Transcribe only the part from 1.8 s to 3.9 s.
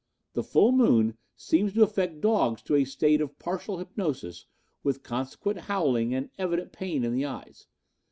affect dogs to a state of partial